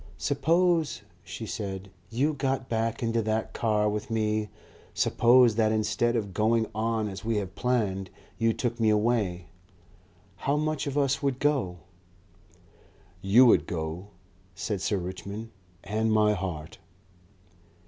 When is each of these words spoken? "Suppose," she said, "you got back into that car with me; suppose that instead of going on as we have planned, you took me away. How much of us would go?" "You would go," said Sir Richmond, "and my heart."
"Suppose," 0.17 1.03
she 1.23 1.45
said, 1.45 1.91
"you 2.09 2.33
got 2.33 2.67
back 2.67 3.03
into 3.03 3.21
that 3.21 3.53
car 3.53 3.87
with 3.87 4.09
me; 4.09 4.49
suppose 4.95 5.53
that 5.57 5.71
instead 5.71 6.15
of 6.15 6.33
going 6.33 6.65
on 6.73 7.07
as 7.07 7.23
we 7.23 7.35
have 7.37 7.53
planned, 7.53 8.09
you 8.39 8.51
took 8.51 8.79
me 8.79 8.89
away. 8.89 9.45
How 10.37 10.57
much 10.57 10.87
of 10.87 10.97
us 10.97 11.21
would 11.21 11.37
go?" 11.37 11.77
"You 13.21 13.45
would 13.45 13.67
go," 13.67 14.07
said 14.55 14.81
Sir 14.81 14.97
Richmond, 14.97 15.51
"and 15.83 16.11
my 16.11 16.33
heart." 16.33 16.79